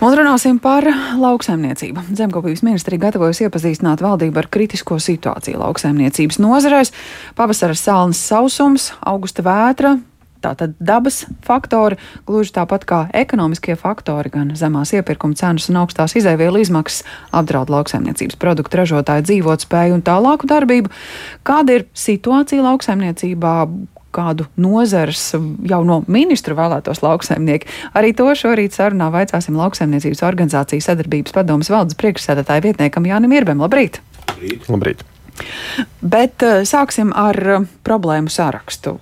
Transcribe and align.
Un 0.00 0.14
runāsim 0.16 0.56
par 0.64 0.86
lauksaimniecību. 1.20 2.06
Zemkopības 2.16 2.62
ministrija 2.64 3.02
gatavojas 3.02 3.42
iepazīstināt 3.44 4.00
valdību 4.00 4.40
ar 4.40 4.46
kritisko 4.48 4.96
situāciju 4.96 5.60
lauksaimniecības 5.60 6.40
nozarēs. 6.40 6.94
Pavasara 7.36 7.76
salnas 7.76 8.22
sausums, 8.30 8.94
augusta 9.04 9.44
vētra, 9.44 9.98
Tātad 10.40 10.72
dabas 10.80 11.26
faktori, 11.44 11.98
gluži 12.24 12.54
tāpat 12.56 12.86
kā 12.88 13.00
ekonomiskie 13.12 13.74
faktori, 13.76 14.32
gan 14.32 14.54
zemās 14.56 14.94
iepirkuma 14.96 15.36
cenas 15.36 15.68
un 15.68 15.82
augstās 15.82 16.16
izēvielu 16.16 16.62
izmaksas 16.64 17.04
apdraud 17.36 17.68
lauksaimniecības 17.68 18.40
produktu 18.40 18.80
ražotāju 18.80 19.26
dzīvotspēju 19.28 19.98
un 19.98 20.04
tālāku 20.06 20.48
darbību. 20.48 20.92
Kāda 21.44 21.76
ir 21.76 21.88
situācija 21.92 22.64
lauksaimniecībā? 22.64 23.54
Kādu 24.10 24.48
nozares 24.58 25.22
jau 25.70 25.80
no 25.86 26.00
ministru 26.10 26.56
vēlētos 26.58 27.02
lauksaimnieki. 27.04 27.70
Arī 27.94 28.10
to 28.18 28.26
šorīt 28.34 28.74
sarunā 28.74 29.10
vaicāsim 29.14 29.58
lauksaimniecības 29.60 30.24
organizācijas 30.26 30.90
sadarbības 30.90 31.36
padomas 31.36 31.70
valdes 31.70 31.98
priekšsēdētāja 32.00 32.66
vietniekam 32.66 33.06
Jānim 33.06 33.38
Irbem. 33.38 33.62
Labrīt! 33.62 34.02
Labrīt! 34.26 34.66
Labrīt. 34.70 35.06
Bet 36.00 36.42
uh, 36.44 36.62
sāksim 36.68 37.12
ar 37.16 37.38
uh, 37.38 37.66
problēmu 37.86 38.32
sārakstu. 38.32 38.96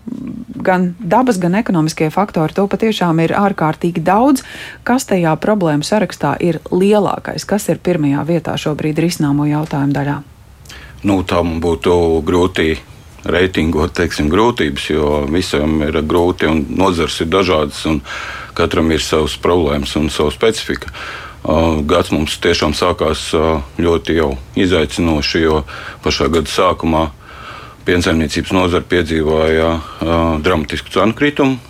Gan 0.62 0.92
dabas, 0.98 1.38
gan 1.40 1.56
ekonomiskie 1.58 2.10
faktori 2.14 2.54
to 2.54 2.66
patiešām 2.70 3.22
ir 3.24 3.34
ārkārtīgi 3.38 4.02
daudz. 4.04 4.44
Kas 4.86 5.08
tajā 5.08 5.34
problēmu 5.40 5.86
sarakstā 5.86 6.34
ir 6.44 6.60
lielākais? 6.70 7.46
Kas 7.48 7.68
ir 7.72 7.80
pirmajā 7.82 8.26
vietā 8.28 8.56
šobrīd 8.58 9.00
risināmo 9.02 9.48
jautājumu 9.48 9.96
daļā? 9.96 10.18
Nu, 11.06 11.22
tam 11.22 11.58
būtu 11.62 11.94
grūti 12.26 12.72
reitingot 13.28 13.94
teiksim, 13.98 14.30
grūtības, 14.32 14.90
jo 14.90 15.22
visam 15.30 15.82
ir 15.86 16.00
grūti 16.08 16.48
un 16.48 16.64
nozars 16.80 17.20
ir 17.22 17.30
dažādas 17.32 17.84
un 17.88 18.00
katram 18.58 18.90
ir 18.90 19.04
savas 19.04 19.36
problēmas 19.40 19.94
un 20.00 20.08
savu 20.10 20.32
specifiku. 20.34 20.90
Gads 21.88 22.10
mums 22.10 22.34
tiešām 22.42 22.74
sākās 22.74 23.30
ļoti 23.78 24.18
izaicinoši, 24.58 25.44
jo 25.44 25.62
pašā 26.04 26.26
gada 26.34 26.50
sākumā 26.50 27.04
piensaimniecības 27.86 28.52
nozara 28.52 28.84
piedzīvoja 28.84 29.70
dramatisku 30.44 30.92
cenu 30.92 31.16
kritumu. 31.16 31.60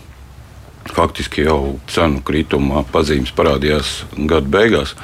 Faktiski 0.89 1.45
jau 1.45 1.77
cenu 1.93 2.23
krituma 2.25 2.81
pazīmes 2.91 3.35
parādījās 3.37 4.07
gada 4.17 4.49
beigās, 4.49 4.95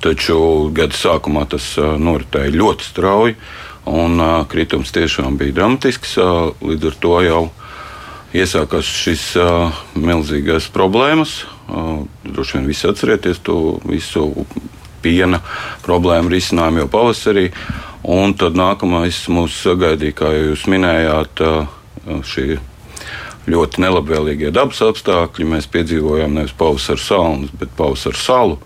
taču 0.00 0.70
gada 0.74 0.96
sākumā 0.96 1.44
tas 1.52 1.74
noritēja 1.76 2.56
ļoti 2.56 2.88
strauji. 2.88 3.36
Un, 3.90 4.20
uh, 4.22 4.44
kritums 4.46 4.92
tiešām 4.94 5.38
bija 5.40 5.56
dramatisks. 5.56 6.14
Uh, 6.20 6.52
līdz 6.62 6.90
ar 6.92 6.98
to 7.02 7.14
jau 7.26 7.40
iesākās 8.36 8.86
šis 8.86 9.24
uh, 9.40 9.80
milzīgais 9.98 10.68
problēmas. 10.70 11.40
Uh, 11.66 12.04
droši 12.22 12.58
vien 12.58 12.68
visi 12.70 12.86
atcerieties 12.86 13.42
to 13.46 13.80
visu 13.82 14.28
piena 15.02 15.40
problēmu 15.82 16.30
risinājumu 16.30 16.84
jau 16.84 16.90
pavasarī. 16.92 17.48
Un 18.06 18.36
tad 18.38 18.54
nākamais 18.56 19.24
mūs 19.32 19.58
sagaidīja, 19.64 20.18
kā 20.22 20.30
jūs 20.36 20.68
minējāt, 20.70 21.42
uh, 21.44 22.22
šī 22.24 22.60
ļoti 23.50 23.82
nelabvēlīgie 23.82 24.52
dabas 24.54 24.82
apstākļi. 24.86 25.48
Mēs 25.54 25.68
piedzīvojām 25.72 26.36
nevis 26.38 26.54
pavasara 26.56 27.02
salnas, 27.02 27.50
bet 27.58 27.74
pavasara 27.78 28.18
salu. 28.18 28.60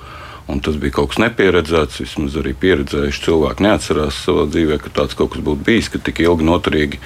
Un 0.51 0.61
tas 0.61 0.77
bija 0.77 0.99
kaut 0.99 1.13
kas 1.13 1.23
nepieredzēts. 1.23 2.03
Vismaz 2.05 2.37
arī 2.41 2.53
pieredzējuši 2.61 3.25
cilvēki 3.25 3.65
neatcerās 3.65 4.21
savā 4.27 4.45
dzīvē, 4.51 4.79
ka 4.83 4.93
tāds 5.01 5.17
kaut 5.17 5.33
kas 5.33 5.45
būtu 5.45 5.65
bijis, 5.65 5.89
ka 5.93 6.03
tik 6.05 6.21
ilgi 6.25 6.45
noturīgi 6.45 7.01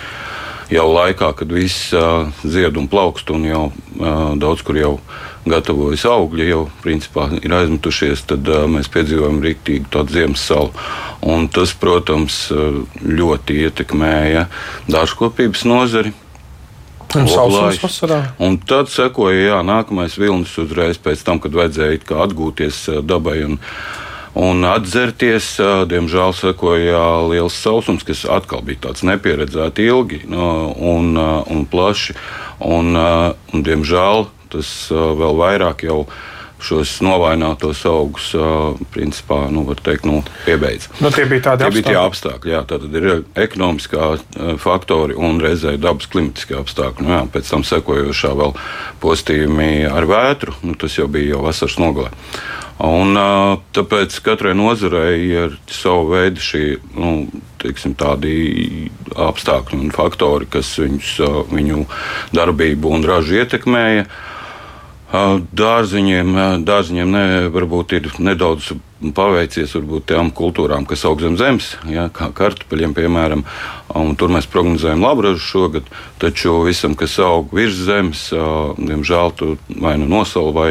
jau 0.75 0.89
laikā, 0.91 1.31
kad 1.39 1.53
viss 1.53 1.93
uh, 1.97 2.29
zied 2.45 2.77
un 2.77 2.89
plaukst, 2.91 3.31
un 3.33 3.47
jau 3.49 3.63
uh, 3.71 4.35
daudz 4.41 4.65
kur 4.67 4.77
jau 4.77 4.93
gatavojas 5.49 6.05
augļi, 6.11 6.49
jau 6.51 6.65
principā 6.83 7.29
ir 7.39 7.55
aizmetušies, 7.61 8.27
tad 8.29 8.51
uh, 8.53 8.67
mēs 8.69 8.91
piedzīvojam 8.93 9.41
rīktīgu 9.45 9.89
tādu 9.95 10.19
ziemas 10.19 10.45
salu. 10.45 10.75
Un 11.25 11.49
tas, 11.51 11.73
protams, 11.75 12.47
ļoti 13.03 13.63
ietekmēja 13.65 14.45
dārzkopības 14.91 15.65
nozari. 15.67 16.13
Un. 17.15 17.29
Un 18.45 18.59
tad 18.69 18.91
sekoja 18.93 19.55
jā, 19.55 19.61
nākamais 19.65 20.19
vilnis 20.21 20.53
uzreiz 20.61 21.01
pēc 21.01 21.25
tam, 21.25 21.41
kad 21.41 21.57
vajadzēja 21.57 22.03
atgūties 22.25 22.83
dabai. 23.09 23.41
Un, 23.47 23.59
un 24.39 24.65
atzerties. 24.69 25.55
Diemžēl 25.89 26.35
sekoja 26.37 27.03
liels 27.31 27.57
sausums, 27.59 28.05
kas 28.07 28.27
atkal 28.29 28.63
bija 28.67 28.89
tāds 28.89 29.05
nepieredzēts 29.09 29.85
ilgi 29.89 30.25
un, 30.29 31.15
un 31.17 31.65
plaši. 31.71 32.17
Un, 32.65 32.93
un, 32.99 33.65
diemžēl 33.65 34.29
tas 34.53 34.73
vēl 34.93 35.39
vairāk 35.39 35.85
jau 35.89 36.03
šos 36.63 36.97
novājinātos 37.05 37.85
augus, 37.89 38.33
principā, 38.95 39.45
nu, 39.55 39.65
teikt, 39.79 40.07
nu, 40.09 40.23
piebeidz. 40.47 40.89
Nu, 41.03 41.13
tie 41.15 41.27
bija 41.31 41.53
tādi 41.53 41.65
tie 41.65 41.69
apstākļi. 41.69 41.83
Bija 41.83 41.89
tie 41.89 42.01
apstākļi 42.03 42.55
jā, 42.55 42.63
tad 42.73 42.87
ir 42.99 43.09
ekonomiskā 43.39 44.11
faktori 44.63 45.19
un 45.19 45.43
reizē 45.43 45.77
dabas 45.79 46.11
klimatiskie 46.11 46.59
apstākļi. 46.59 47.07
Nu, 47.07 47.15
jā, 47.15 47.25
pēc 47.35 47.53
tam 47.55 47.67
sekojošā 47.67 48.35
vēl 48.39 48.57
postījumi 49.03 49.73
ar 49.91 50.09
vētru, 50.11 50.57
nu, 50.67 50.75
tas 50.79 50.99
jau 50.99 51.09
bija 51.11 51.37
jau 51.37 51.45
vasaras 51.47 51.79
nogalē. 51.83 52.15
Un, 52.79 53.19
tāpēc 53.75 54.21
katrai 54.23 54.53
nozarei 54.55 55.25
ir 55.27 55.57
sava 55.67 56.05
veida 56.13 56.43
šī, 56.43 56.63
nu, 56.95 57.27
teiksim, 57.59 57.97
tādi 57.99 58.87
apstākļi 59.19 59.81
un 59.83 59.91
faktori, 59.95 60.47
kas 60.47 60.71
viņus, 60.79 61.17
viņu 61.51 61.83
darbību 62.39 62.93
un 62.95 63.07
ražu 63.09 63.41
ietekmēja. 63.41 64.07
Dārziņiem, 65.09 66.35
dārziņiem 66.69 67.13
ne, 67.15 67.25
varbūt 67.49 67.95
ir 67.97 68.09
nedaudz 68.21 68.75
paveicies 69.17 69.73
varbūt 69.79 70.09
tām 70.11 70.29
kultūrām, 70.35 70.85
kas 70.89 71.07
aug 71.09 71.23
zem 71.23 71.39
zemes, 71.41 71.71
ja, 71.89 72.09
kā 72.13 72.29
kartupeļiem, 72.37 72.93
piemēram. 72.97 73.45
Tur 74.21 74.35
mēs 74.35 74.49
prognozējam 74.53 75.07
labu 75.07 75.25
ražu 75.29 75.41
šogad, 75.41 75.89
taču 76.21 76.59
visam, 76.67 76.97
kas 76.99 77.17
aug 77.25 77.55
virs 77.57 77.79
zemes, 77.89 78.27
diemžēl 78.77 79.33
tur 79.39 79.57
vai 79.81 79.97
nu 79.97 80.11
nosala 80.11 80.53
vai 80.53 80.71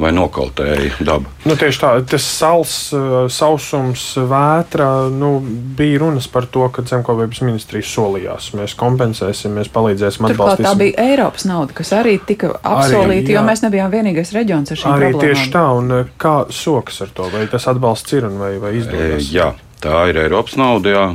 vai 0.00 0.10
nokaltēja 0.16 0.96
daba. 1.04 1.28
Nu, 1.44 1.54
tieši 1.58 1.80
tā, 1.82 1.90
tas 2.08 2.24
sals, 2.24 2.74
eh, 2.96 3.16
sausums, 3.32 4.04
vētra, 4.30 4.88
nu, 5.12 5.32
bija 5.76 6.00
runas 6.02 6.28
par 6.30 6.48
to, 6.50 6.66
ka 6.72 6.84
zemkopības 6.88 7.42
ministrija 7.44 7.86
solījās. 7.86 8.50
Mēs 8.58 8.76
kompensēsim, 8.80 9.54
mēs 9.58 9.70
palīdzēsim 9.74 10.30
atbalstīt. 10.30 10.66
Tā 10.66 10.74
bija 10.80 11.06
Eiropas 11.12 11.46
nauda, 11.48 11.76
kas 11.76 11.92
arī 11.96 12.16
tika 12.26 12.54
apsolīta, 12.56 13.34
jo 13.36 13.44
mēs 13.46 13.64
nebijām 13.66 13.92
vienīgais 13.92 14.34
reģions 14.36 14.72
ar 14.72 14.82
šīm 14.82 14.92
arī 14.94 15.10
problēmām. 15.10 15.26
Tieši 15.26 15.54
tā, 15.54 15.64
un 15.78 15.96
eh, 15.98 16.12
kā 16.20 16.36
sokas 16.54 17.02
ar 17.06 17.14
to, 17.16 17.30
vai 17.32 17.46
tas 17.52 17.68
atbalsts 17.70 18.16
ir 18.16 18.28
un 18.30 18.38
vai, 18.40 18.54
vai 18.62 18.76
izdodas? 18.80 19.26
E, 19.26 19.34
jā, 19.36 19.50
tā 19.84 20.04
ir 20.10 20.22
Eiropas 20.24 20.56
nauda, 20.60 20.94
jā, 20.96 21.08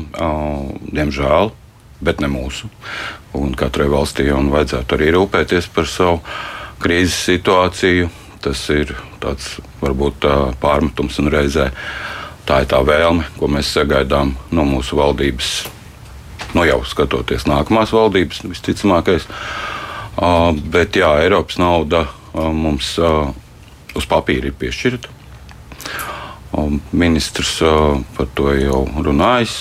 diemžēl, 0.93 1.53
bet 2.05 2.21
ne 2.21 2.29
mūsu. 2.31 2.69
Un 3.35 3.55
katrai 3.57 3.89
valstī 3.91 4.29
jau 4.29 4.39
vajadzētu 4.51 4.95
arī 4.95 5.09
rūpēties 5.15 5.67
par 5.75 5.89
savu 5.91 6.21
krīzes 6.79 7.17
situāciju 7.27 8.11
Tas 8.45 8.61
ir 8.69 8.93
tāds 9.23 9.55
varbūt 9.81 10.27
pārmetums 10.61 11.17
un 11.23 11.33
reizē 11.33 11.71
tā 12.45 12.61
ir 12.61 12.69
tā 12.69 12.81
vēlme, 12.85 13.25
ko 13.39 13.49
mēs 13.49 13.71
sagaidām 13.73 14.35
no 14.53 14.65
mūsu 14.69 14.99
valdības. 14.99 15.53
Nu, 16.55 16.63
jau 16.63 16.79
skatoties 16.87 17.47
nākamās 17.49 17.93
valdības, 17.95 18.43
visticamākais. 18.45 19.25
Uh, 20.15 20.53
bet 20.71 20.95
jā, 20.95 21.09
Eiropas 21.25 21.57
nauda 21.59 22.05
uh, 22.05 22.51
mums 22.55 22.93
uh, 23.01 23.33
uz 23.97 24.07
papīra 24.07 24.51
ir 24.51 24.59
piešķirta. 24.59 25.11
Ministrs 26.95 27.57
par 28.15 28.29
to 28.31 28.53
jau 28.55 28.85
runājis. 29.03 29.57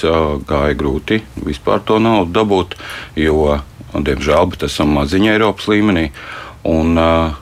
Gāja 0.47 0.77
grūti 0.79 1.17
vispār 1.43 1.81
to 1.83 1.97
naudu 1.99 2.31
dabūt, 2.37 2.77
jo, 3.19 3.57
diemžēl, 3.97 4.53
esam 4.63 4.93
maziņi 4.95 5.33
Eiropas 5.33 5.67
līmenī. 5.73 6.05
Un, 6.71 6.95
uh, 6.95 7.35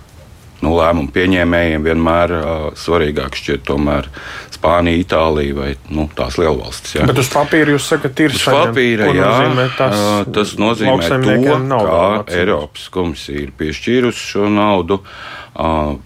nu, 0.62 0.74
lēmumu 0.78 1.12
pieņēmējiem 1.14 1.84
vienmēr 1.86 2.34
uh, 2.38 2.64
svarīgāk 2.78 3.36
šķiet 3.38 3.66
tomēr 3.68 4.08
Spānija, 4.52 5.02
Itālija 5.02 5.56
vai 5.58 5.70
nu, 5.90 6.06
tās 6.16 6.38
lielvalstis. 6.38 6.96
Jā. 6.98 7.06
Bet 7.10 7.18
uz 7.18 7.30
papīra 7.32 7.74
jūs 7.74 7.88
sakat, 7.90 8.22
ir 8.22 8.36
uz 8.36 8.46
papīra, 8.46 9.10
jā, 9.10 9.28
nozīmē 9.28 9.68
tas, 9.78 10.02
tas 10.36 10.56
nozīmē 10.60 11.10
to, 11.10 11.84
ka 11.88 12.34
Eiropas 12.38 12.88
komisija 12.94 13.48
ir 13.48 13.54
piešķīrusi 13.58 14.28
šo 14.34 14.50
naudu. 14.52 15.02
Uh, 15.52 15.98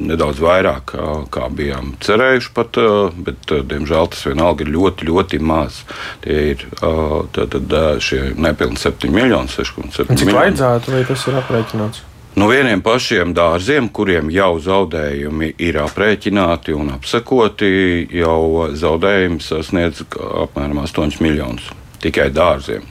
nedaudz 0.00 0.38
vairāk, 0.40 0.94
uh, 0.96 1.26
kā 1.28 1.50
bijām 1.52 1.90
cerējuši, 2.00 2.52
pat, 2.56 2.78
uh, 2.80 3.10
bet, 3.26 3.52
diemžēl, 3.68 4.08
tas 4.14 4.22
vienalga 4.24 4.64
ir 4.64 4.70
ļoti, 4.72 5.04
ļoti 5.10 5.40
maz. 5.44 5.82
Tie 6.24 6.38
ir 6.54 6.64
uh, 6.78 7.26
tad, 7.36 7.52
tad, 7.52 7.76
šie 8.00 8.30
nepilni 8.40 8.80
7 8.80 9.12
miljoni, 9.12 9.52
6,7 9.52 10.08
miljoni. 10.08 10.22
Cik 10.22 10.32
vajadzētu, 10.38 10.94
vai 10.96 11.02
tas 11.10 11.26
ir 11.28 11.36
aprēķināts? 11.42 12.06
No 12.38 12.46
vieniem 12.46 12.78
pašiem 12.82 13.32
dārziem, 13.34 13.88
kuriem 13.90 14.28
jau 14.30 14.52
zaudējumi 14.62 15.48
ir 15.58 15.80
aprēķināti 15.82 16.76
un 16.78 16.92
apsakoti, 16.94 17.70
jau 18.14 18.68
zaudējumi 18.70 19.42
sasniedz 19.42 20.04
apmēram 20.14 20.78
8 20.84 21.18
miljonus 21.24 21.66
tikai 22.00 22.28
dārziem. 22.30 22.86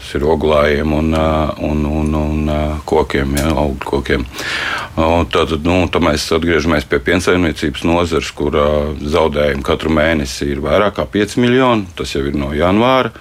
Tas 0.00 0.14
ir 0.16 0.24
oglājiem 0.28 0.96
un, 0.96 1.12
un, 1.68 1.84
un, 2.00 2.16
un 2.18 2.48
kokiem, 2.88 3.36
ja, 3.36 3.52
augļu 3.52 3.90
kokiem. 3.90 4.24
Tad, 5.32 5.54
nu, 5.64 5.76
tad 5.92 6.04
mēs 6.04 6.26
atgriežamies 6.36 6.88
pie 6.88 7.02
piensaimniecības 7.04 7.84
nozares, 7.88 8.32
kur 8.36 8.56
zaudējumi 9.00 9.64
katru 9.64 9.92
mēnesi 9.92 10.50
ir 10.54 10.64
vairāk 10.64 10.96
kā 10.98 11.06
5 11.20 11.38
miljoni. 11.44 11.88
Tas 12.00 12.16
jau 12.16 12.24
ir 12.24 12.36
no 12.40 12.52
janvāra. 12.56 13.12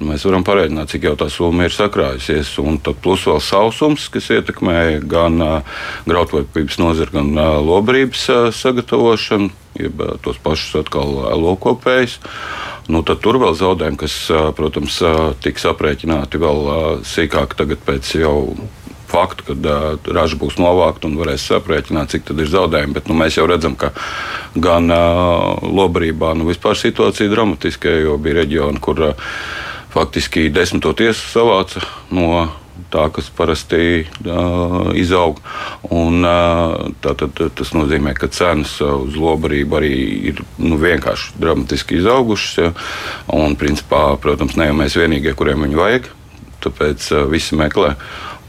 Mēs 0.00 0.22
varam 0.24 0.44
parēķināt, 0.46 0.94
cik 0.94 1.02
jau 1.10 1.12
tā 1.20 1.26
summa 1.28 1.66
ir 1.68 1.74
sakrājusies. 1.76 2.54
Un 2.62 2.78
tad 2.80 3.02
plus 3.04 3.26
vēl 3.28 3.40
sausums, 3.44 4.06
kas 4.12 4.30
ietekmē 4.32 5.02
gan 5.04 5.36
uh, 5.44 5.76
graudvērtības 6.08 6.80
nozari, 6.80 7.12
gan 7.18 7.34
uh, 7.36 7.58
lobarības 7.60 8.24
uh, 8.32 8.40
sagatavošanu, 8.56 9.50
jeb 9.76 10.00
uh, 10.00 10.16
tos 10.24 10.40
pašus 10.40 10.80
atkal 10.80 11.12
uh, 11.20 11.28
lokopējus. 11.36 12.16
Nu, 12.90 13.04
tad 13.06 13.20
tur 13.20 13.36
vēl 13.42 13.52
zaudējumi, 13.60 14.00
kas, 14.00 14.16
uh, 14.32 14.48
protams, 14.56 14.96
uh, 15.04 15.34
tiks 15.44 15.68
aprēķināti 15.68 16.40
vēl 16.40 16.64
uh, 16.64 16.82
sīkāk 17.06 17.58
tagad 17.60 17.84
pēc 17.84 18.16
jau 18.22 18.38
faktu, 19.10 19.50
kad 19.52 19.68
uh, 19.68 20.12
raža 20.16 20.38
būs 20.40 20.56
novākta 20.56 21.10
un 21.10 21.20
varēs 21.20 21.44
aprēķināt, 21.60 22.14
cik 22.14 22.30
tad 22.30 22.40
ir 22.40 22.48
zaudējumi. 22.48 22.96
Bet 22.96 23.10
nu, 23.10 23.20
mēs 23.20 23.36
jau 23.36 23.44
redzam, 23.50 23.76
ka 23.76 23.92
gan 24.56 24.88
uh, 24.88 25.60
lobarībā 25.60 26.32
nu, 26.38 26.48
vispār 26.48 26.78
situācija 26.78 27.28
ir 27.28 27.34
dramatiska, 27.34 28.00
jo 28.06 28.16
bija 28.22 28.40
reģioni, 28.40 28.80
kur 28.80 29.10
uh, 29.10 29.34
faktiski 29.94 30.48
desmito 30.54 30.92
tiesu 30.96 31.28
savāca 31.32 31.84
no 32.14 32.48
tā, 32.90 33.06
kas 33.14 33.28
parasti 33.34 34.04
uh, 34.04 34.90
izaug. 34.98 35.40
Un, 35.92 36.24
uh, 36.24 36.88
tātad, 37.04 37.36
tas 37.56 37.74
nozīmē, 37.76 38.14
ka 38.18 38.30
cenas 38.32 38.76
uz 38.82 39.18
lobarību 39.18 39.80
arī 39.80 39.92
ir 40.32 40.42
nu, 40.58 40.78
vienkārši 40.80 41.36
dramatiski 41.40 42.00
izaugušas. 42.00 42.56
Ja? 42.62 42.72
Un, 43.36 43.58
principā, 43.60 44.08
protams, 44.22 44.56
ne 44.58 44.70
jau 44.70 44.80
mēs 44.80 44.98
vienīgie, 44.98 45.36
kuriem 45.38 45.66
viņu 45.66 45.80
vajag, 45.80 46.10
tāpēc 46.66 47.12
uh, 47.14 47.24
visi 47.30 47.58
meklē. 47.60 47.94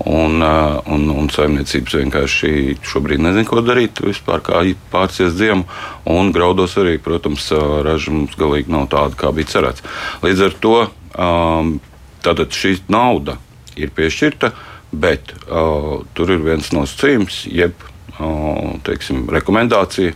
Un, 0.01 0.41
un, 0.41 1.03
un 1.13 1.27
saimniecības 1.29 1.93
vienkārši 1.99 2.79
šobrīd 2.89 3.21
nezina, 3.21 3.45
ko 3.45 3.61
darīt. 3.61 3.99
Vispār 4.01 4.41
kā 4.41 4.63
pārcies 4.89 5.35
ziemu, 5.37 5.67
un 6.09 6.31
graudos 6.33 6.73
arī, 6.81 6.95
protams, 6.97 7.51
raža 7.85 8.09
mums 8.15 8.33
galīgi 8.39 8.73
nav 8.73 8.87
tāda, 8.89 9.13
kā 9.19 9.29
bija 9.35 9.51
cerēts. 9.51 9.85
Līdz 10.25 10.41
ar 10.47 10.57
to 10.63 10.73
Um, 11.11 11.79
tātad 12.23 12.53
šī 12.55 12.77
nauda 12.91 13.37
ir 13.79 13.91
piešķirta, 13.95 14.51
bet 14.91 15.33
uh, 15.47 16.01
tur 16.15 16.33
ir 16.35 16.43
viens 16.45 16.71
nosacījums, 16.75 17.45
jeb 17.51 17.75
uh, 17.83 18.75
teiksim, 18.87 19.25
rekomendācija 19.31 20.15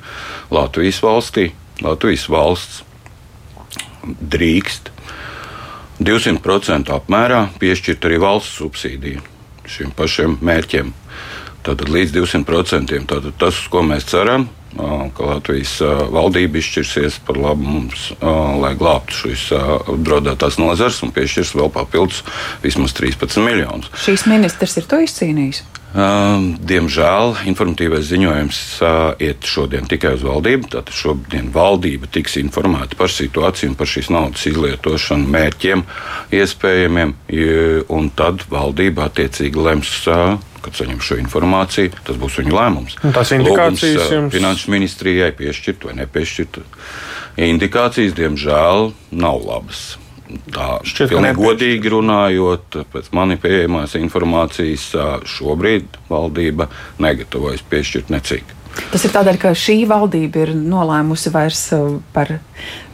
Latvijas 0.56 1.02
valstī. 1.04 1.50
Latvijas 1.84 2.28
valsts 2.32 2.84
drīkst 4.06 4.92
200% 6.00 6.92
apmērā 6.96 7.46
piešķirt 7.60 8.08
arī 8.08 8.20
valsts 8.22 8.60
subsīdiju 8.60 9.24
šiem 9.66 9.92
pašiem 9.96 10.38
mērķiem. 10.46 10.92
Tātad 11.66 11.90
līdz 11.90 12.14
200%. 12.20 13.00
Tātad 13.10 13.38
tas, 13.42 13.62
ko 13.72 13.82
mēs 13.86 14.06
ceram, 14.12 14.50
ka 14.76 15.30
Latvijas 15.30 15.78
valdība 16.14 16.60
izšķirsies 16.60 17.20
par 17.28 17.40
labu 17.40 17.68
mums, 17.68 18.10
lai 18.62 18.74
glābtu 18.80 19.22
šīs 19.22 19.48
apdraudētās 19.56 20.60
nozars 20.62 21.02
un 21.06 21.14
piešķirs 21.16 21.56
vēl 21.60 21.72
papildus 21.76 22.24
vismaz 22.64 22.96
13 22.98 23.42
miljonus. 23.46 23.92
Šīs 24.06 24.28
ministrs 24.32 24.78
ir 24.82 24.90
to 24.92 25.02
izcīnījis. 25.06 25.64
Diemžēl 25.96 27.38
informatīvais 27.48 28.04
ziņojums 28.10 28.58
iet 29.24 29.48
šodien 29.48 29.86
tikai 29.88 30.16
uz 30.18 30.26
valdību. 30.28 30.68
Tātad 30.74 30.92
šodien 30.96 31.48
valdība 31.56 32.10
tiks 32.12 32.36
informēta 32.42 33.00
par 33.00 33.14
situāciju 33.14 33.72
un 33.72 33.78
par 33.80 33.88
šīs 33.88 34.12
naudas 34.12 34.44
izlietošanu, 34.52 35.30
mērķiem, 35.32 35.86
iespējamiem, 36.36 37.16
un 37.96 38.12
tad 38.20 38.44
valdība 38.52 39.08
attiecīgi 39.08 39.66
lems 39.70 39.94
kad 40.66 40.74
saņem 40.74 41.02
šo 41.06 41.20
informāciju, 41.22 41.92
tas 42.08 42.18
būs 42.18 42.40
viņu 42.42 42.56
lēmums. 42.58 42.96
Un 43.06 43.14
tās 43.14 43.32
indikācijas 43.36 44.00
Lūgums, 44.00 44.16
jums? 44.16 44.34
Finanšu 44.34 44.72
ministrijai 44.74 45.30
piešķirt 45.38 45.86
vai 45.86 45.94
nepiešķirt. 46.00 46.58
Indikācijas, 47.46 48.16
diemžēl, 48.18 48.90
nav 49.14 49.46
labas. 49.46 49.84
Tā 50.26 50.68
Šķiet, 50.82 51.12
pilnīgi 51.14 51.38
godīgi 51.38 51.92
runājot, 51.94 52.80
pēc 52.94 53.12
manis 53.14 53.42
pieejamās 53.44 53.94
informācijas, 54.00 54.90
šobrīd 55.30 56.00
valdība 56.10 56.70
negatavojas 57.04 57.66
piešķirt 57.70 58.14
necik. 58.14 58.56
Tas 58.92 59.06
ir 59.08 59.12
tādēļ, 59.14 59.38
ka 59.40 59.52
šī 59.56 59.76
valdība 59.88 60.42
ir 60.44 60.52
nolēmusi 60.56 61.32
vairs 61.32 61.62
par 62.16 62.34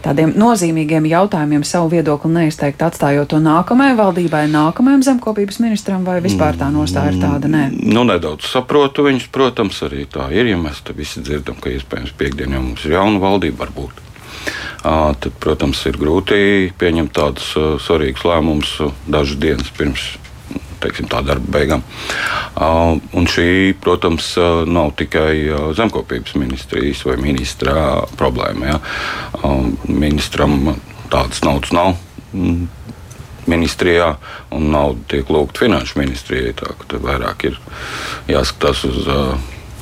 tādiem 0.04 0.34
nozīmīgiem 0.38 1.08
jautājumiem 1.10 1.64
savu 1.66 1.92
viedokli 1.96 2.32
neizteikt, 2.36 2.84
atstājot 2.86 3.32
to 3.34 3.40
nākamajai 3.42 3.96
valdībai, 3.98 4.44
nākamajam 4.52 5.02
zemkopības 5.08 5.58
ministram, 5.64 6.06
vai 6.06 6.20
vispār 6.22 6.60
tā 6.60 6.70
nostāja 6.74 7.16
ir 7.16 7.20
tāda? 7.22 7.50
Nē, 7.52 7.64
nu, 7.96 8.06
nedaudz 8.10 8.50
saprotu 8.50 9.08
viņus, 9.08 9.28
protams, 9.34 9.82
arī 9.88 10.06
tā 10.10 10.30
ir. 10.36 10.52
Ja 10.54 10.62
mēs 10.62 10.84
visi 10.98 11.24
dzirdam, 11.26 11.58
ka 11.62 11.74
iespējams 11.74 12.14
piekdienā 12.20 12.62
mums 12.62 12.86
ir 12.86 13.00
jauna 13.00 13.22
valdība, 13.22 13.66
varbūt. 13.66 14.11
Uh, 14.82 15.12
tad, 15.14 15.36
protams, 15.38 15.78
ir 15.86 16.00
grūti 16.02 16.72
pieņemt 16.82 17.14
tādus 17.14 17.52
uh, 17.54 17.76
svarīgus 17.78 18.26
lēmumus 18.26 18.72
dažas 19.06 19.38
dienas 19.38 19.70
pirms 19.78 20.08
teiksim, 20.82 21.06
tā 21.12 21.22
darba 21.26 21.54
beigām. 21.54 21.84
Uh, 22.56 22.98
un 23.14 23.30
šī, 23.30 23.76
protams, 23.82 24.32
uh, 24.42 24.64
nav 24.66 24.96
tikai 24.98 25.36
uh, 25.46 25.68
zemkopības 25.78 26.34
ministrijas 26.42 27.04
vai 27.06 27.20
ministra 27.22 27.76
problēma. 28.18 28.74
Ja. 28.74 28.80
Ministram 29.86 30.74
tādas 31.12 31.44
naudas 31.46 31.74
nav 31.76 31.94
mm, 32.34 32.66
ministrijā, 33.52 34.16
un 34.50 34.72
nauda 34.74 35.06
tiek 35.14 35.30
lūgta 35.30 35.66
finanšu 35.68 36.02
ministrijai. 36.02 36.56
Tā 36.58 36.74
ka 36.82 37.02
vairāk 37.06 37.52
ir 37.52 37.62
jāskatās 38.32 38.86
uz 38.90 39.06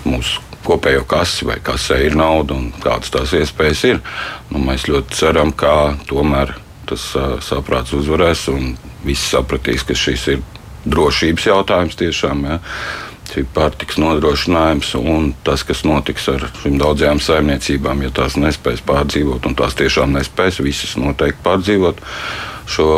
mūsu 0.04 0.49
kopējo 0.66 1.06
kasi, 1.10 1.48
vai 1.48 1.60
kasē 1.64 2.02
ir 2.06 2.18
nauda 2.20 2.58
un 2.58 2.72
kādas 2.84 3.14
tās 3.14 3.34
iespējas 3.38 3.84
ir. 3.90 4.02
Nu, 4.52 4.62
mēs 4.64 4.88
ļoti 4.90 5.20
ceram, 5.20 5.54
ka 5.56 5.96
tomēr 6.10 6.56
tas 6.90 7.12
saprāts 7.46 7.94
uzvarēs 7.94 8.48
un 8.54 8.74
visi 9.06 9.28
sapratīs, 9.30 9.86
ka 9.86 9.98
šis 9.98 10.26
ir 10.34 10.42
drošības 10.90 11.48
jautājums 11.52 12.00
tiešām. 12.00 12.46
Ja. 12.50 12.60
Pārtiks 13.54 14.00
nodrošinājums 14.02 14.96
un 14.98 15.28
tas, 15.46 15.62
kas 15.62 15.84
notiks 15.86 16.24
ar 16.32 16.48
šīm 16.64 16.80
daudzajām 16.82 17.20
saimniecībām, 17.22 18.02
ja 18.02 18.10
tās 18.10 18.40
nespēs 18.42 18.82
pārdzīvot, 18.88 19.46
un 19.46 19.58
tās 19.60 19.78
tiešām 19.78 20.16
nespēs, 20.18 20.58
visas 20.66 20.96
noteikti 20.98 21.44
pārdzīvot 21.46 22.02
šo 22.70 22.90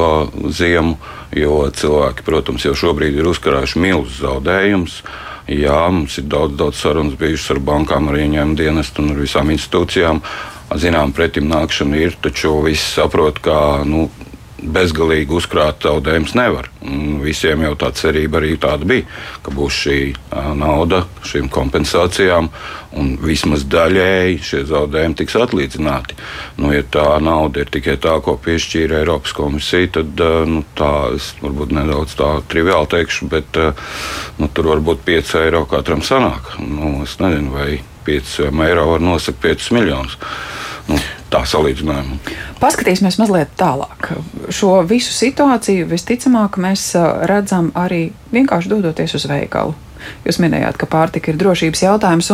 ziemu, 0.55 0.95
jo 1.35 1.65
cilvēki, 1.75 2.23
protams, 2.27 2.63
jau 2.63 2.77
šobrīd 2.79 3.19
ir 3.19 3.27
uzkarājuši 3.27 3.83
milzus 3.83 4.21
zaudējumus. 4.23 5.01
Jā, 5.51 5.89
mums 5.91 6.15
ir 6.21 6.29
daudz, 6.31 6.55
daudz 6.55 6.79
sarunas 6.79 7.17
bijušas 7.19 7.57
ar 7.57 7.59
bankām, 7.67 8.07
ar 8.07 8.19
ieņēmumu 8.21 8.55
dienestu 8.55 9.03
un 9.03 9.11
ar 9.11 9.19
visām 9.19 9.51
institūcijām. 9.51 10.21
Zinām, 10.79 11.11
pretim 11.11 11.49
nākšana 11.51 11.97
ir, 11.99 12.15
taču 12.23 12.53
visi 12.63 12.85
saprot, 12.93 13.41
ka 13.43 13.55
nu, 13.83 14.05
bezgalīgi 14.61 15.33
uzkrāt 15.33 15.85
zaudējumus 15.85 16.35
nevar. 16.37 16.69
Un 16.85 17.19
visiem 17.23 17.63
jau 17.65 17.73
tā 17.79 17.91
cerība 17.97 18.39
arī 18.39 18.55
tāda 18.61 18.87
bija, 18.87 19.07
ka 19.45 19.53
būs 19.53 19.79
šī 19.85 19.97
nauda 20.57 21.03
šīm 21.27 21.49
kompensācijām, 21.53 22.49
un 22.97 23.11
vismaz 23.21 23.63
daļēji 23.71 24.39
šie 24.45 24.61
zaudējumi 24.69 25.17
tiks 25.21 25.37
atlīdzināti. 25.39 26.17
Nu, 26.61 26.71
ja 26.75 26.83
tā 26.83 27.05
nauda 27.23 27.63
ir 27.63 27.71
tikai 27.73 27.97
tā, 28.01 28.17
ko 28.23 28.37
piešķīra 28.41 29.01
Eiropas 29.01 29.35
komisija, 29.37 29.91
tad 29.99 30.25
nu, 30.49 30.63
tā 30.77 30.93
es 31.15 31.31
varbūt 31.41 31.73
nedaudz 31.77 32.17
tā 32.19 32.33
triviāli 32.51 32.91
teikšu, 32.95 33.29
bet 33.31 33.61
nu, 34.37 34.51
tur 34.51 34.73
varbūt 34.75 35.05
5 35.07 35.35
eiro 35.45 35.65
katram 35.69 36.03
sanāk. 36.05 36.55
Nu, 36.61 36.99
es 37.05 37.17
nezinu, 37.21 37.55
vai 37.55 37.81
5 38.07 38.39
eiro 38.67 38.89
var 38.93 39.03
nosakt 39.03 39.41
5 39.43 39.71
miljonus. 39.77 40.17
Tā 41.31 41.45
salīdzinājuma. 41.47 42.17
Paskatīsimies 42.59 43.15
mazliet 43.21 43.53
tālāk. 43.59 44.09
Šo 44.51 44.81
visu 44.87 45.13
situāciju 45.15 45.87
visticamāk 45.87 46.59
mēs 46.59 46.89
redzam 47.29 47.71
arī 47.77 48.09
vienkārši 48.33 48.73
dodoties 48.73 49.15
uz 49.15 49.29
veikalu. 49.31 49.77
Jūs 50.25 50.39
minējāt, 50.41 50.79
ka 50.81 50.87
pārtika 50.89 51.31
ir 51.31 51.37
drošības 51.39 51.83
jautājums, 51.83 52.29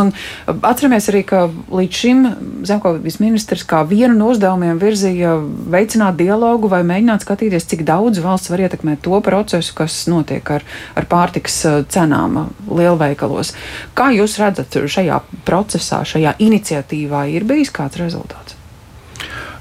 atceramies 0.56 1.10
arī, 1.12 1.22
ka 1.28 1.44
līdz 1.52 2.00
šim 2.02 2.26
zemkopības 2.68 3.20
ministrs 3.20 3.66
kā 3.68 3.82
vienu 3.88 4.16
no 4.16 4.32
uzdevumiem 4.32 4.80
virzīja 4.82 5.36
veicināt 5.76 6.18
dialogu 6.20 6.72
vai 6.72 6.84
mēģināt 6.88 7.26
skatīties, 7.26 7.68
cik 7.70 7.86
daudz 7.88 8.22
valsts 8.24 8.52
var 8.54 8.66
ietekmēt 8.66 9.04
to 9.06 9.20
procesu, 9.24 9.76
kas 9.78 10.00
notiek 10.12 10.54
ar, 10.58 10.66
ar 10.98 11.10
pārtiks 11.12 11.60
cenām 11.94 12.46
lielveikalos. 12.68 13.54
Kā 13.98 14.10
jūs 14.16 14.40
redzat 14.42 14.80
šajā 14.88 15.22
procesā, 15.48 16.04
šajā 16.08 16.38
iniciatīvā 16.48 17.28
ir 17.36 17.48
bijis 17.48 17.74
kāds 17.76 18.00
rezultāts? 18.02 18.57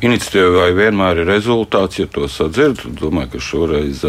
Iniciatīvai 0.07 0.71
vienmēr 0.77 1.23
ir 1.23 1.31
rezultāts, 1.31 1.99
ja 1.99 2.07
to 2.11 2.29
sadzird. 2.31 2.83
Domāju, 3.01 3.33
ka 3.35 3.43
šoreiz 3.43 4.05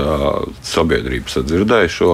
sabiedrība 0.68 1.32
sadzirdēja 1.32 1.94
šo 1.94 2.12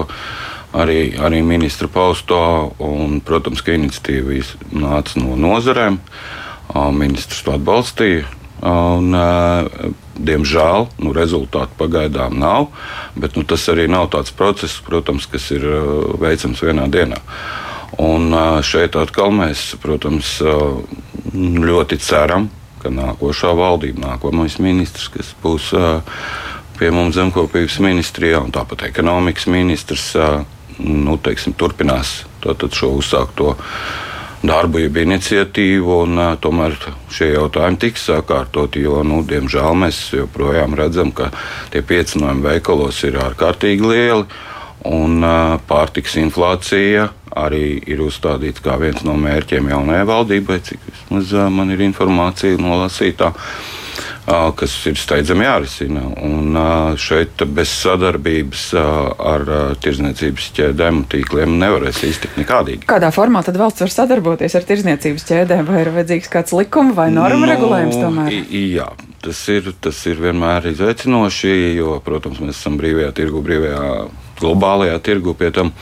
arī, 0.74 1.14
arī 1.20 1.42
ministra 1.44 1.90
pausto. 1.92 2.38
Un, 2.82 3.18
protams, 3.24 3.64
ka 3.64 3.74
iniciatīva 3.76 4.40
nāca 4.72 5.20
no 5.20 5.36
nozarēm. 5.36 6.00
Ministrs 6.96 7.44
to 7.44 7.58
atbalstīja. 7.58 8.24
Un, 8.64 9.12
diemžēl 10.14 10.88
nu, 11.02 11.12
rezultātu 11.12 11.74
pagaidām 11.78 12.38
nav, 12.38 12.70
bet 13.18 13.36
nu, 13.36 13.44
tas 13.44 13.66
arī 13.68 13.88
nav 13.90 14.08
tāds 14.14 14.32
process, 14.34 14.78
protams, 14.86 15.26
kas 15.28 15.50
ir 15.52 15.66
veicams 16.22 16.62
vienā 16.64 16.86
dienā. 16.88 17.20
Un 18.00 18.32
šeit 18.66 18.96
atkal 18.98 19.34
mēs, 19.34 19.72
protams, 19.82 20.38
ļoti 21.34 21.98
ceram, 22.02 22.48
ka 22.84 22.92
nākošā 22.92 23.50
valdība, 23.58 24.04
nākamais 24.12 24.60
ministrs, 24.62 25.10
kas 25.14 25.34
būs 25.42 25.72
pie 26.78 26.90
mums 26.94 27.16
zemkopības 27.18 27.80
ministrijā 27.82 28.42
un 28.44 28.54
tāpat 28.54 28.86
ekonomikas 28.90 29.48
ministrs, 29.50 30.12
nu, 30.78 31.18
teiksim, 31.22 31.54
turpinās 31.58 32.22
šo 32.44 32.90
uzsākto 32.98 33.54
darbu, 34.44 34.82
jeb 34.84 34.98
iniciatīvu, 35.00 35.98
un 36.04 36.20
uh, 36.20 36.32
tomēr 36.40 36.76
šie 37.12 37.30
jautājumi 37.32 37.80
tiks 37.80 38.08
sakārtoti, 38.10 38.84
jo, 38.84 39.00
nu, 39.06 39.22
diemžēl, 39.26 39.72
mēs 39.84 40.00
joprojām 40.18 40.76
redzam, 40.78 41.12
ka 41.16 41.30
tie 41.72 41.82
piecinājumi 41.86 42.44
veikalos 42.50 43.00
ir 43.08 43.20
ārkārtīgi 43.24 43.88
lieli. 43.88 44.26
Un 44.84 45.24
uh, 45.24 45.54
pārtiks 45.64 46.18
inflācija 46.20 47.08
arī 47.36 47.78
ir 47.90 48.02
uzstādīta 48.04 48.64
kā 48.64 48.78
viens 48.80 49.04
no 49.06 49.16
mērķiem 49.20 49.70
jaunajai 49.72 50.10
valdībai, 50.10 50.60
cik 50.68 50.84
vismaz 50.90 51.32
uh, 51.34 51.48
man 51.52 51.74
ir 51.74 51.84
informācija 51.86 52.60
nolasītā. 52.60 53.32
Uh, 53.34 53.82
kas 54.56 54.74
ir 54.88 54.96
steidzami 54.96 55.44
jārisina. 55.44 56.04
Un 56.24 56.56
šeit 57.00 57.44
bez 57.54 57.72
sadarbības 57.82 58.64
ar 58.78 59.44
tirdzniecības 59.84 60.48
ķēdēm 60.56 61.02
un 61.02 61.06
tīkliem 61.12 61.58
nevarēs 61.60 62.02
iztikt 62.08 62.38
nekādīgi. 62.40 62.86
Kādā 62.88 63.12
formā 63.14 63.44
tad 63.44 63.58
valsts 63.60 63.84
var 63.84 63.92
sadarboties 63.92 64.56
ar 64.56 64.68
tirdzniecības 64.70 65.28
ķēdēm? 65.28 65.68
Vai 65.68 65.84
ir 65.84 65.92
vajadzīgs 65.98 66.32
kāds 66.32 66.56
likuma 66.56 66.96
vai 66.96 67.10
norma 67.12 67.44
nu, 67.44 67.50
regulējums 67.52 68.00
tomēr? 68.00 68.38
Jā. 68.74 68.88
Tas 69.24 69.38
ir, 69.48 69.70
tas 69.80 69.96
ir 70.04 70.18
vienmēr 70.20 70.66
izaicinoši, 70.68 71.52
jo, 71.78 71.94
protams, 72.04 72.42
mēs 72.44 72.58
esam 72.58 72.74
brīvajā 72.76 73.08
tirgu, 73.16 73.40
brīvajā 73.44 73.86
globālajā 74.36 74.98
tirgu 75.04 75.32
pie 75.38 75.48
tam. 75.54 75.72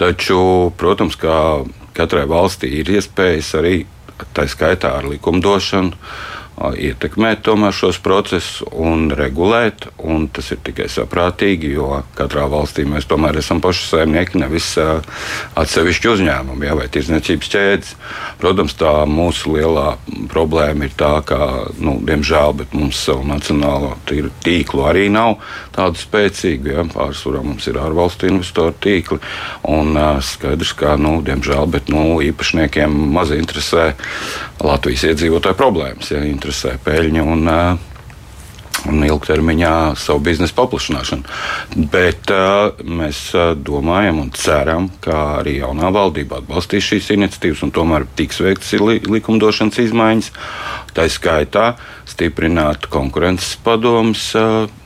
Taču, 0.00 0.72
protams, 0.80 1.16
kā 1.20 1.64
katrai 1.96 2.24
valstī 2.28 2.70
ir 2.80 2.90
iespējas 2.96 3.52
arī 3.60 3.74
tā 4.36 4.46
skaitā 4.48 4.94
ar 4.98 5.08
likumdošanu 5.10 5.92
ietekmēt 6.70 7.48
šos 7.72 7.98
procesus 8.02 8.62
un 8.70 9.10
regulēt. 9.10 9.88
Un 9.98 10.28
tas 10.28 10.50
ir 10.54 10.60
tikai 10.64 10.88
saprātīgi, 10.90 11.72
jo 11.76 12.02
katrā 12.18 12.46
valstī 12.50 12.84
mēs 12.88 13.08
tomēr 13.10 13.38
esam 13.40 13.60
paši 13.62 13.88
saimnieki, 13.88 14.38
nevis 14.42 14.74
atsevišķi 15.58 16.10
uzņēmumi 16.12 16.68
ja, 16.68 16.76
vai 16.78 16.88
tirdzniecības 16.92 17.52
ķēdes. 17.54 17.94
Protams, 18.42 18.76
tā 18.78 18.92
mūsu 19.08 19.56
lielā 19.56 19.96
problēma 20.32 20.88
ir 20.88 20.96
tā, 20.98 21.14
ka, 21.26 21.68
nu, 21.82 21.98
diemžēl, 22.06 22.64
mums 22.72 23.00
savu 23.06 23.26
nacionālo 23.28 23.94
tīklu 24.06 24.86
arī 24.88 25.08
nav 25.12 25.38
tādu 25.74 26.00
spēcīgu. 26.00 26.72
Ja, 26.72 26.86
pārsvarā 26.92 27.42
mums 27.44 27.66
ir 27.70 27.80
ārvalstu 27.82 28.30
investoru 28.30 28.74
tīkli. 28.82 29.20
Un, 29.72 29.96
skaidrs, 30.24 30.74
ka, 30.78 30.96
nu, 31.00 31.18
diemžēl, 31.26 31.66
bet, 31.72 31.90
nu, 31.92 32.20
īpašniekiem 32.24 32.94
maz 33.14 33.32
interesē 33.34 33.92
Latvijas 34.62 35.06
iedzīvotāju 35.10 35.58
problēmas. 35.58 36.12
Ja, 36.12 36.22
interesē 36.26 36.76
peļņa 36.84 37.24
un, 37.26 37.48
un 38.92 39.06
ilgtermiņā 39.06 39.74
savu 39.98 40.22
biznesa 40.28 40.56
paplašināšanu. 40.58 41.36
Bet 41.92 42.30
uh, 42.34 42.82
mēs 42.86 43.24
domājam 43.66 44.22
un 44.22 44.30
ceram, 44.36 44.88
ka 45.02 45.18
arī 45.40 45.58
jaunā 45.60 45.90
valdība 45.94 46.40
atbalstīs 46.42 46.92
šīs 46.92 47.10
iniciatīvas 47.16 47.64
un 47.66 47.74
tomēr 47.74 48.06
tiks 48.18 48.42
veikts 48.44 48.74
li 48.78 49.00
likumdošanas 49.06 49.82
izmaiņas. 49.86 50.32
Tā 50.92 51.06
skaitā 51.08 51.72
stiprināt 52.04 52.84
konkurences 52.92 53.54
padomus 53.64 54.32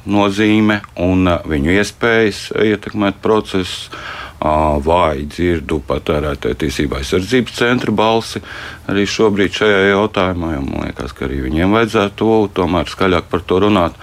nozīme 0.06 0.80
un 1.02 1.26
viņu 1.50 1.74
iespējas 1.80 2.44
ietekmēt 2.62 3.18
procesus 3.24 3.90
vāji 4.40 5.26
dzirdu 5.32 5.80
patērētāju 5.88 6.58
tiesību 6.60 6.98
aizsardzības 6.98 7.56
centra 7.56 7.92
balsi 7.92 8.42
arī 8.90 9.06
šobrīd 9.08 9.54
šajā 9.56 9.78
jautājumā. 9.92 10.50
Man 10.60 10.84
liekas, 10.86 11.14
ka 11.16 11.24
arī 11.26 11.40
viņiem 11.46 11.72
vajadzētu 11.72 12.50
tomēr 12.56 12.90
skaļāk 12.92 13.30
par 13.32 13.40
to 13.48 13.60
runāt. 13.64 13.96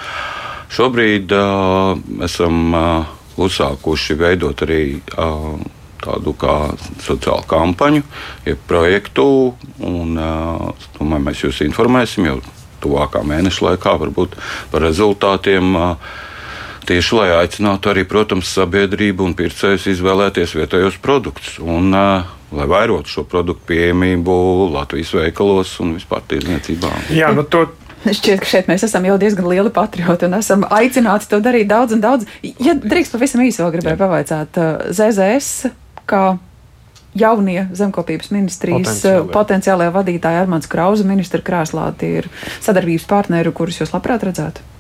Šobrīd 0.74 1.32
uh, 1.38 1.94
esam 2.26 2.74
uh, 2.74 3.14
uzsākuši 3.38 4.18
veidot 4.18 4.66
arī 4.66 4.82
uh, 4.98 5.62
tādu 6.04 6.34
kā 6.36 6.58
sociālu 7.04 7.46
kampaņu, 7.48 8.04
jeb 8.48 8.66
projektu. 8.68 9.54
Un, 9.86 10.18
uh, 10.18 10.90
domāju, 10.98 11.28
mēs 11.30 11.46
jūs 11.46 11.62
informēsim 11.68 12.28
jau 12.32 12.40
tuvākā 12.84 13.22
mēneša 13.24 13.70
laikā 13.70 13.98
varbūt 14.02 14.38
par 14.74 14.84
rezultātiem. 14.90 15.76
Uh, 15.78 16.22
Tieši 16.84 17.16
lai 17.16 17.30
aicinātu 17.38 17.92
arī, 17.94 18.04
protams, 18.08 18.50
sabiedrību 18.58 19.24
un 19.24 19.36
pircējus 19.40 19.88
izvēlēties 19.94 20.56
vietējos 20.58 20.98
produktus. 21.04 21.56
Un, 21.64 21.94
uh, 21.96 22.26
lai 22.54 22.68
vairotu 22.70 23.10
šo 23.10 23.24
produktu 23.30 23.72
pieejamību 23.72 24.36
Latvijas 24.74 25.14
veikalos 25.18 25.78
un 25.84 25.96
vispār 25.98 26.26
tirdzniecībā. 26.30 26.92
Jā, 27.16 27.32
nu 27.36 27.48
to 27.48 27.68
Šķiet, 28.04 28.42
ka 28.44 28.48
šeit 28.50 28.66
mēs 28.68 28.84
esam 28.84 29.06
jau 29.08 29.14
diezgan 29.16 29.46
lieli 29.48 29.72
patrioti 29.72 30.28
un 30.28 30.36
esam 30.36 30.66
aicināti 30.76 31.30
to 31.32 31.40
darīt 31.44 31.70
daudz 31.70 31.96
un 31.96 32.02
daudz. 32.04 32.28
Ja 32.44 32.76
drīkst 32.76 33.16
pavisam 33.16 33.46
īsi 33.46 33.64
vēl 33.64 33.72
gribēju 33.78 34.00
pavaicāt, 34.02 34.60
ZZS, 34.92 35.70
kā 36.10 36.24
jaunie 37.16 37.70
zemkopības 37.72 38.34
ministrijas 38.36 38.90
potenciālajā, 38.90 39.32
potenciālajā 39.38 39.96
vadītāja 39.96 40.44
Armāns 40.44 40.68
Krauza 40.68 41.08
ministra 41.08 41.40
krēslā, 41.46 41.94
tie 41.96 42.12
ir 42.20 42.30
sadarbības 42.66 43.08
partneri, 43.08 43.56
kurus 43.56 43.80
jūs 43.80 43.96
labprāt 43.96 44.28
redzētu? 44.28 44.73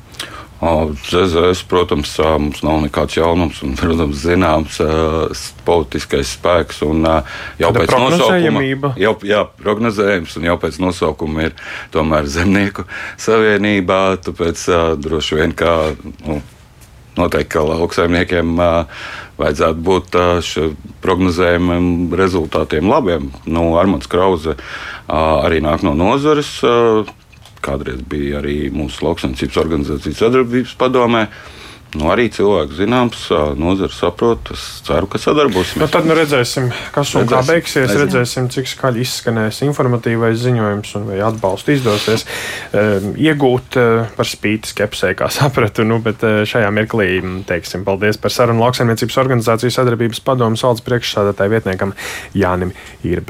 ZZS, 1.09 1.63
protams, 1.69 2.13
mums 2.39 2.61
nav 2.65 2.81
nekāds 2.85 3.17
jaunums 3.17 3.61
un, 3.65 3.75
protams, 3.79 4.21
zināms 4.23 4.79
politiskais 5.67 6.35
spēks. 6.37 6.81
Un, 6.87 7.03
jau 7.59 7.71
Tāda 7.71 7.83
pēc 7.83 7.95
nosaukuma, 8.05 8.93
jau, 9.01 9.13
jā, 9.27 9.43
prognozējums 9.59 10.37
un 10.39 10.49
jau 10.51 10.57
pēc 10.61 10.79
nosaukuma 10.83 11.49
ir 11.49 11.57
tomēr 11.93 12.29
zemnieku 12.31 12.87
savienībā. 13.21 14.01
Tāpēc 14.25 14.67
droši 15.03 15.41
vien 15.41 15.55
kā. 15.57 15.77
Nu, 16.25 16.41
Noteikti, 17.13 17.51
ka 17.53 17.61
lauksaimniekiem 17.61 18.55
uh, 18.57 19.03
vajadzētu 19.37 19.83
būt 19.85 20.15
uh, 20.17 20.39
šiem 20.41 20.71
prognozējumiem 21.03 22.13
rezultātiem 22.17 22.89
labiem. 22.89 23.27
Nu, 23.45 23.67
Armāns 23.77 24.09
Krause 24.09 24.55
uh, 24.55 24.63
arī 25.13 25.61
nāk 25.61 25.85
no 25.85 25.93
nozares. 25.97 26.55
Uh, 26.65 27.05
kādreiz 27.63 28.03
bija 28.09 28.41
arī 28.41 28.69
mūsu 28.73 29.07
lauksaimniecības 29.07 29.61
organizācijas 29.65 30.23
sadarbības 30.25 30.77
padomē. 30.79 31.27
Nu, 31.93 32.07
arī 32.09 32.25
cilvēks 32.33 32.77
zināms, 32.79 33.25
nozars 33.59 33.99
saprot. 34.01 34.49
Es 34.55 34.61
ceru, 34.85 35.05
ka 35.11 35.19
sadarbosimies. 35.21 35.77
Nu, 35.83 35.89
tad 35.91 36.07
nu 36.09 36.15
redzēsim, 36.17 36.71
kas 36.93 37.11
un 37.19 37.27
kā 37.29 37.43
beigsies. 37.45 37.85
Redzēsim, 37.85 38.01
redzēsim 38.01 38.47
cik 38.55 38.69
skaļi 38.71 39.03
izskanēs 39.05 39.61
informatīvais 39.67 40.39
ziņojums 40.41 40.95
un 40.97 41.05
vai 41.11 41.19
atbalstu 41.27 41.75
izdosies 41.75 42.25
um, 42.25 43.11
iegūt 43.13 43.77
uh, 43.77 44.09
par 44.17 44.29
spīti 44.29 44.73
skepsē, 44.73 45.13
kā 45.19 45.29
sapratu. 45.33 45.85
Nu, 45.85 45.99
bet 46.03 46.25
uh, 46.25 46.41
šajā 46.49 46.71
mirklī 46.73 47.11
teiksim 47.49 47.85
paldies 47.85 48.17
par 48.21 48.33
sarunu 48.33 48.65
lauksaimniecības 48.65 49.19
organizācijas 49.21 49.77
sadarbības 49.77 50.23
padomu 50.25 50.57
valdes 50.63 50.85
priekšsādātāju 50.87 51.53
vietniekam 51.53 51.93
Jānim 52.33 52.73
Irbe. 53.05 53.21